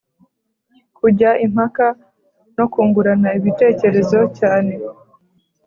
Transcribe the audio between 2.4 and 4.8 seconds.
no kungurana ibitekerezo cyane